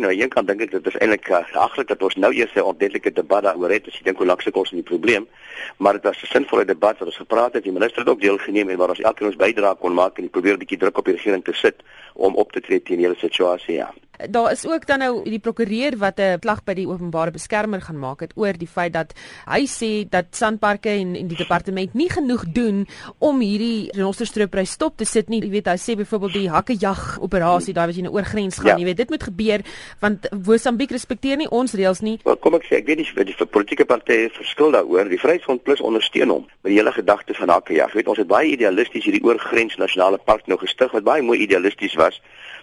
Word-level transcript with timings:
Nou, 0.00 0.12
een 0.16 0.30
kant 0.32 0.48
dink 0.48 0.62
ek 0.64 0.70
dit 0.72 0.86
is 0.88 0.94
eintlik 0.96 1.26
uh, 1.28 1.42
aglik 1.60 1.90
dat 1.90 2.02
ons 2.06 2.14
nou 2.16 2.30
eers 2.32 2.54
'n 2.56 2.64
ordentlike 2.70 3.12
debat 3.12 3.42
daaroor 3.44 3.70
het, 3.74 3.86
as 3.86 3.98
jy 3.98 4.04
dink 4.08 4.16
hoe 4.16 4.26
lank 4.26 4.40
se 4.40 4.50
kos 4.50 4.72
in 4.72 4.80
die 4.80 4.90
probleem, 4.92 5.28
maar 5.76 5.92
dit 5.92 6.08
was 6.08 6.22
'n 6.22 6.32
sinvolle 6.32 6.64
debat 6.64 6.98
wat 6.98 7.08
ons 7.12 7.20
gepraat 7.20 7.52
het, 7.52 7.64
die 7.64 7.72
minister 7.72 8.00
het 8.00 8.08
ook 8.08 8.20
deelgeneem 8.20 8.70
en 8.70 8.78
waar 8.78 8.88
ons 8.88 9.00
elkeen 9.00 9.26
ons 9.28 9.36
bydrae 9.36 9.76
kon 9.76 9.94
maak 9.94 10.18
en 10.18 10.30
probeer 10.30 10.54
'n 10.54 10.64
bietjie 10.64 10.78
druk 10.78 10.98
op 10.98 11.04
die 11.04 11.14
regering 11.14 11.44
te 11.44 11.52
sit 11.52 11.76
om 12.14 12.34
op 12.34 12.52
te 12.52 12.60
tree 12.60 12.82
teen 12.82 12.98
hierdie 12.98 13.18
situasie, 13.18 13.74
ja. 13.74 13.92
Daar 14.28 14.52
is 14.52 14.66
ook 14.66 14.86
dan 14.86 14.98
nou 14.98 15.22
die 15.24 15.38
prokureur 15.38 15.96
wat 15.96 16.18
'n 16.20 16.38
klag 16.38 16.64
by 16.64 16.74
die 16.74 16.88
openbare 16.88 17.30
beskermer 17.30 17.80
gaan 17.80 17.98
maak 17.98 18.20
het 18.20 18.32
oor 18.34 18.52
die 18.52 18.68
feit 18.68 18.92
dat 18.92 19.14
hy 19.46 19.66
sê 19.66 20.08
dat 20.08 20.26
Sandparke 20.30 20.88
en 20.88 21.14
en 21.16 21.28
die 21.28 21.36
departement 21.36 21.94
nie 21.94 22.10
genoeg 22.10 22.44
doen 22.52 22.86
om 23.18 23.40
hierdie 23.40 23.88
renosterstroopprys 23.92 24.70
stop 24.70 24.96
te 24.96 25.04
sit 25.04 25.28
nie. 25.28 25.40
Jy 25.40 25.50
weet 25.50 25.66
hy 25.66 25.76
sê 25.76 25.96
byvoorbeeld 25.96 26.32
die 26.32 26.50
hakkejag 26.50 27.18
operasie 27.20 27.74
daai 27.74 27.86
wat 27.86 27.96
jy 27.96 28.02
nou 28.02 28.14
oor 28.14 28.24
grens 28.24 28.58
gaan, 28.58 28.66
ja. 28.66 28.76
jy 28.78 28.84
weet 28.84 28.96
dit 28.96 29.10
moet 29.10 29.22
gebeur 29.22 29.60
want 30.00 30.28
Mosambiek 30.46 30.90
respekteer 30.90 31.36
nie 31.36 31.48
ons 31.48 31.74
reëls 31.74 32.00
nie. 32.00 32.18
Wel 32.24 32.36
kom 32.36 32.54
ek 32.54 32.64
sê 32.64 32.80
ek 32.80 32.86
weet 32.86 32.98
nie 32.98 33.08
vir 33.14 33.24
die 33.24 33.36
politieke 33.46 33.84
partye 33.84 34.30
verskil 34.30 34.70
daaroor. 34.70 35.08
Die 35.08 35.18
Vryheidsfront 35.18 35.62
Plus 35.62 35.80
ondersteun 35.80 36.30
hom 36.30 36.46
met 36.62 36.72
die 36.72 36.78
hele 36.78 36.92
gedagte 36.92 37.34
van 37.34 37.48
hakkejag. 37.48 37.92
Jy 37.92 37.94
weet 37.94 38.08
ons 38.08 38.18
het 38.18 38.28
baie 38.28 38.50
idealisties 38.50 39.04
hierdie 39.04 39.24
oorgrens 39.24 39.76
nasionale 39.76 40.18
park 40.18 40.46
nou 40.46 40.58
gestig 40.58 40.92
wat 40.92 41.04
baie 41.04 41.22
mooi 41.22 41.40
idealisties 41.40 41.94
was 41.94 42.20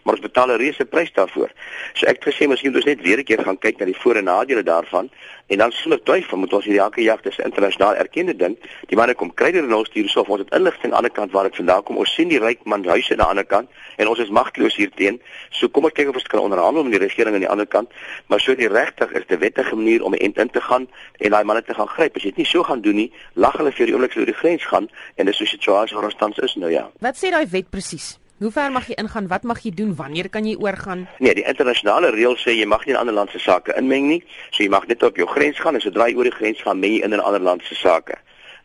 maar 0.08 0.16
ons 0.16 0.24
betaal 0.24 0.48
'n 0.52 0.58
reuse 0.58 0.86
prys 0.86 1.12
daarvoor. 1.14 1.47
So 1.94 2.06
ek 2.06 2.24
het 2.24 2.34
gesê 2.34 2.48
miskien 2.48 2.72
moet 2.72 2.82
ons 2.82 2.86
net 2.86 3.02
weer 3.02 3.20
'n 3.20 3.24
keer 3.24 3.44
gaan 3.44 3.58
kyk 3.58 3.80
na 3.80 3.86
die 3.86 3.98
voor 3.98 4.16
en 4.16 4.24
nadele 4.24 4.64
daarvan 4.64 5.10
en 5.48 5.58
dan 5.58 5.72
sonder 5.72 6.04
twyfel 6.04 6.38
moet 6.38 6.54
ons 6.54 6.66
hierdie 6.66 6.82
elke 6.82 7.02
jag 7.02 7.22
dis 7.24 7.38
internasionaal 7.38 7.96
erkende 7.96 8.36
ding. 8.36 8.58
Die 8.88 8.98
manne 8.98 9.14
kom 9.16 9.34
kry 9.34 9.52
dit 9.52 9.68
nou 9.68 9.86
stuur 9.86 10.10
so 10.10 10.20
of 10.20 10.30
ons 10.30 10.40
het 10.40 10.54
inligting 10.54 10.94
aan 10.94 11.04
die 11.04 11.08
ander 11.08 11.12
kant 11.12 11.32
waar 11.32 11.44
dit 11.44 11.56
vandaan 11.56 11.84
kom. 11.84 11.98
Ons 11.98 12.14
sien 12.14 12.28
die 12.28 12.40
ryk 12.40 12.66
man 12.66 12.84
huise 12.86 13.12
aan 13.12 13.18
die 13.18 13.28
ander 13.28 13.46
kant 13.46 13.70
en 13.98 14.08
ons 14.08 14.20
is 14.20 14.30
magteloos 14.30 14.76
hierteen. 14.76 15.22
So 15.52 15.70
kom 15.70 15.88
ons 15.88 15.94
kyk 15.94 16.10
of 16.10 16.20
ons 16.20 16.28
kan 16.28 16.44
onderhandel 16.44 16.84
met 16.84 16.98
die 16.98 17.04
regering 17.06 17.34
aan 17.34 17.46
die 17.46 17.50
ander 17.50 17.68
kant, 17.68 17.92
maar 18.28 18.40
so 18.44 18.56
die 18.56 18.68
regtig 18.68 19.12
is 19.12 19.24
'n 19.30 19.40
wettige 19.40 19.76
manier 19.76 20.04
om 20.04 20.14
in 20.14 20.34
te 20.34 20.62
gaan 20.62 20.88
en 21.20 21.32
daai 21.32 21.44
manne 21.44 21.64
te 21.64 21.74
gaan 21.74 21.88
gryp. 21.88 22.16
As 22.16 22.24
jy 22.24 22.30
dit 22.30 22.38
nie 22.38 22.46
so 22.46 22.64
gaan 22.64 22.82
doen 22.82 22.96
nie, 22.96 23.12
lag 23.34 23.58
hulle 23.58 23.72
vir 23.72 23.86
die 23.86 23.94
oomblik 23.94 24.12
sou 24.12 24.26
die 24.26 24.34
grens 24.34 24.66
gaan 24.66 24.90
en 25.16 25.26
dis 25.26 25.38
so 25.38 25.44
'n 25.44 25.48
situasie 25.48 25.96
waar 25.96 26.06
ons 26.06 26.16
tans 26.16 26.38
is 26.38 26.56
nou 26.56 26.72
ja. 26.72 26.90
Wat 27.00 27.16
sê 27.16 27.30
daai 27.32 27.48
wet 27.48 27.70
presies? 27.70 28.20
Hoe 28.38 28.52
ver 28.52 28.72
mag 28.72 28.86
jy 28.86 28.94
ingaan? 29.02 29.28
Wat 29.28 29.44
mag 29.44 29.64
jy 29.66 29.72
doen? 29.74 29.96
Wanneer 29.98 30.30
kan 30.30 30.46
jy 30.46 30.54
oorgaan? 30.62 31.08
Nee, 31.18 31.34
die 31.34 31.46
internasionale 31.50 32.12
reël 32.14 32.36
sê 32.38 32.54
jy 32.54 32.68
mag 32.70 32.84
nie 32.86 32.94
in 32.94 33.00
ander 33.00 33.16
land 33.18 33.34
se 33.34 33.42
sake 33.42 33.74
inmeng 33.80 34.06
nie. 34.12 34.20
So 34.52 34.62
jy 34.62 34.70
mag 34.70 34.86
net 34.86 35.02
op 35.04 35.18
jou 35.18 35.26
grens 35.32 35.58
gaan 35.58 35.74
en 35.74 35.82
sodra 35.82 36.06
jy 36.06 36.20
oor 36.20 36.30
die 36.30 36.36
grens 36.36 36.62
gaan, 36.62 36.78
meng 36.78 36.94
jy 36.94 37.02
in 37.02 37.18
'n 37.18 37.26
ander 37.26 37.42
land 37.42 37.66
se 37.66 37.74
sake 37.76 38.14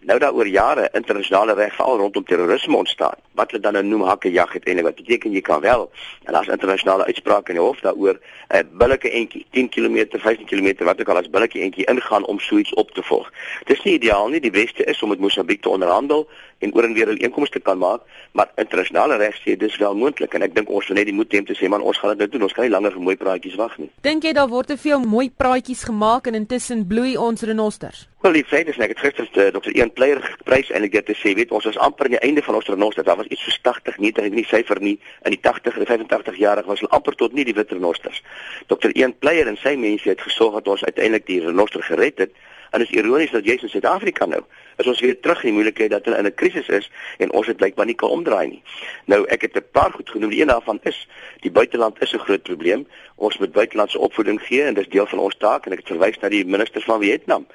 nou 0.03 0.19
daar 0.19 0.35
oor 0.35 0.47
jare 0.47 0.89
internasionale 0.93 1.55
reg 1.55 1.75
veral 1.75 1.97
rondom 1.97 2.25
terrorisme 2.25 2.77
ontstaan. 2.77 3.15
Wat 3.39 3.51
hulle 3.51 3.63
dan 3.63 3.73
nou 3.73 3.85
noem 3.85 4.03
hakkejag 4.03 4.53
het 4.53 4.67
eintlik 4.67 4.85
wat 4.85 4.99
beteken 4.99 5.33
jy 5.33 5.41
kan 5.41 5.61
wel 5.61 5.91
en 6.25 6.33
daar's 6.33 6.49
internasionale 6.49 7.05
uitsprake 7.05 7.53
in 7.53 7.59
die 7.59 7.65
hof 7.65 7.81
daaroor 7.81 8.19
'n 8.49 8.69
billike 8.79 9.11
entjie 9.11 9.47
10 9.51 9.69
km, 9.69 10.19
15 10.19 10.47
km 10.47 10.85
wat 10.85 11.01
ook 11.01 11.09
al 11.09 11.17
as 11.17 11.31
billike 11.31 11.61
entjie 11.61 11.85
ingaan 11.85 12.27
om 12.27 12.39
so 12.41 12.57
iets 12.57 12.75
op 12.75 12.91
te 12.91 13.03
volg. 13.03 13.31
Dis 13.65 13.83
nie 13.83 13.95
ideaal 13.95 14.29
nie, 14.29 14.41
die 14.41 14.51
beste 14.51 14.85
is 14.85 15.03
om 15.03 15.09
met 15.09 15.19
Mosambiek 15.19 15.63
te 15.63 15.69
onderhandel 15.69 16.29
en 16.59 16.75
oor 16.75 16.85
en 16.85 16.93
weer 16.93 17.09
'n 17.09 17.17
inkomste 17.17 17.61
kan 17.61 17.79
maak, 17.79 18.01
maar 18.33 18.51
internasionale 18.57 19.17
reg 19.17 19.37
sê 19.37 19.57
dis 19.57 19.77
wel 19.77 19.95
moontlik 19.95 20.35
en 20.35 20.43
ek 20.43 20.55
dink 20.55 20.69
ons 20.69 20.89
moet 20.89 20.97
net 20.97 21.07
die 21.07 21.15
moed 21.15 21.33
hê 21.33 21.39
om 21.39 21.45
te 21.45 21.55
sê 21.55 21.69
man 21.69 21.81
ons 21.81 21.99
gaan 21.99 22.11
dit 22.11 22.19
nou 22.19 22.29
doen. 22.29 22.43
Ons 22.43 22.53
kan 22.53 22.65
nie 22.65 22.71
langer 22.71 22.93
vir 22.93 23.01
mooi 23.01 23.17
praatjies 23.17 23.55
wag 23.55 23.79
nie. 23.79 23.91
Dink 24.01 24.23
jy 24.23 24.33
daar 24.33 24.49
word 24.49 24.67
te 24.67 24.77
veel 24.77 25.01
mooi 25.01 25.31
praatjies 25.31 25.85
gemaak 25.85 26.27
en 26.27 26.35
intussen 26.35 26.87
bloei 26.87 27.17
ons 27.17 27.43
renosters? 27.43 28.12
Wel 28.23 28.33
die 28.33 28.45
feit 28.47 28.69
is 28.71 28.77
net 28.79 28.93
ek 28.93 29.01
het 29.01 29.17
gister 29.17 29.47
uh, 29.47 29.49
Dr. 29.51 29.73
Ian 29.75 29.91
Player 29.91 30.21
geprys 30.23 30.69
en 30.71 30.85
ek 30.87 30.93
het 30.95 31.09
gesê 31.11 31.33
weet 31.35 31.51
ons 31.51 31.65
is 31.67 31.79
amper 31.83 32.07
aan 32.07 32.15
die 32.15 32.21
einde 32.23 32.45
van 32.47 32.55
ons 32.55 32.69
renoster. 32.71 33.03
Daar 33.03 33.19
was 33.19 33.27
iets 33.35 33.43
so 33.49 33.51
80 33.67 33.99
nie, 33.99 34.13
nie 34.31 34.45
syfer 34.47 34.79
nie 34.79 34.93
in 35.27 35.35
die 35.35 35.41
80 35.43 35.81
en 35.81 35.89
85 35.89 36.39
jarige 36.39 36.71
was 36.71 36.85
hulle 36.85 36.93
amper 36.95 37.17
tot 37.19 37.35
nie 37.35 37.43
die 37.49 37.57
wit 37.57 37.75
renosters. 37.75 38.23
Dr. 38.71 38.95
Ian 38.95 39.17
Player 39.19 39.51
en 39.51 39.59
sy 39.59 39.75
mense 39.75 40.07
het 40.07 40.23
gesorg 40.23 40.61
dat 40.61 40.71
ons 40.71 40.85
uiteindelik 40.87 41.27
die 41.27 41.41
renoster 41.43 41.83
gered 41.83 42.23
het. 42.23 42.39
En 42.73 42.79
dit 42.79 42.89
is 42.89 42.97
ironies 42.97 43.31
dat 43.31 43.45
jy 43.45 43.59
in 43.61 43.69
Suid-Afrika 43.69 44.25
nou 44.27 44.41
is 44.81 44.87
ons 44.89 45.01
weer 45.05 45.19
terug 45.21 45.43
in 45.43 45.51
die 45.51 45.57
moeilikheid 45.59 45.91
dat 45.93 46.07
hulle 46.09 46.21
in 46.23 46.27
'n 46.27 46.35
krisis 46.35 46.69
is 46.69 46.87
en 47.19 47.33
ons 47.33 47.47
het 47.47 47.57
blykbaar 47.57 47.87
nie 47.87 47.95
kan 47.95 48.09
omdraai 48.09 48.49
nie. 48.49 48.63
Nou 49.05 49.27
ek 49.29 49.43
het 49.43 49.57
'n 49.57 49.65
paar 49.73 49.93
goed 49.93 50.11
genoem. 50.11 50.31
Die 50.31 50.41
een 50.41 50.49
daarvan 50.49 50.81
is 50.83 51.09
die 51.41 51.51
buiteland 51.51 52.01
is 52.01 52.15
'n 52.15 52.25
groot 52.25 52.43
probleem. 52.43 52.87
Ons 53.17 53.39
moet 53.39 53.53
buitelandse 53.53 53.99
opvoeding 53.99 54.41
gee 54.41 54.63
en 54.63 54.75
dis 54.75 54.89
deel 54.89 55.07
van 55.07 55.19
ons 55.19 55.37
taak 55.37 55.67
en 55.67 55.73
ek 55.73 55.79
het 55.79 55.89
verwys 55.89 56.19
na 56.19 56.29
die 56.29 56.45
minister 56.47 56.81
van 56.81 57.01
Vietnam 57.01 57.47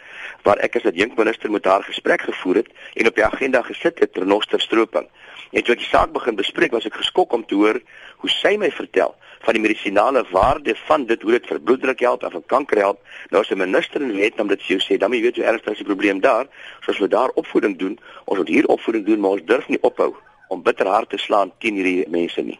waar 0.43 0.57
ek 0.57 0.75
as 0.75 0.83
'n 0.83 0.95
jonkminister 0.95 1.51
met 1.51 1.65
haar 1.65 1.83
gesprek 1.83 2.21
gevoer 2.21 2.55
het 2.55 2.67
en 2.93 3.07
op 3.07 3.15
die 3.15 3.25
agenda 3.25 3.61
gesit 3.61 3.99
het 3.99 4.17
renosterstroping. 4.17 5.07
En 5.51 5.63
toe 5.63 5.73
ek 5.73 5.79
die 5.79 5.87
saak 5.87 6.11
begin 6.11 6.35
bespreek, 6.35 6.71
was 6.71 6.85
ek 6.85 6.93
geskok 6.93 7.33
om 7.33 7.45
te 7.45 7.55
hoor 7.55 7.81
hoe 8.17 8.29
sy 8.29 8.55
my 8.57 8.71
vertel 8.71 9.15
van 9.45 9.53
die 9.53 9.61
medisinale 9.61 10.25
waarde 10.31 10.75
van 10.75 11.05
dit 11.05 11.21
hoe 11.21 11.31
dit 11.31 11.47
vir 11.47 11.59
bloeddruk 11.61 11.99
help 11.99 12.23
en 12.23 12.31
vir 12.31 12.45
kanker 12.45 12.77
help. 12.77 13.01
Nou 13.29 13.41
as 13.41 13.51
'n 13.51 13.57
minister 13.57 14.01
in 14.01 14.15
Vietnam 14.15 14.47
dit 14.47 14.61
sê, 14.61 14.97
dan 14.97 15.09
moet 15.09 15.19
jy 15.19 15.23
weet 15.23 15.35
hoe 15.35 15.45
ernstig 15.45 15.71
is 15.71 15.77
die 15.77 15.91
probleem 15.93 16.19
daar. 16.19 16.47
Soos 16.81 16.99
we 16.99 17.07
daar 17.07 17.29
opvoeding 17.29 17.77
doen, 17.77 17.99
ons 18.25 18.37
moet 18.37 18.47
hier 18.47 18.67
opvoeding 18.67 19.05
doen, 19.05 19.19
maar 19.19 19.31
ons 19.31 19.45
durf 19.45 19.67
nie 19.67 19.81
ophou 19.81 20.15
om 20.47 20.63
bitter 20.63 20.87
hard 20.87 21.09
te 21.09 21.17
slaan 21.17 21.51
teen 21.59 21.73
hierdie 21.73 22.09
mense 22.09 22.41
nie. 22.41 22.57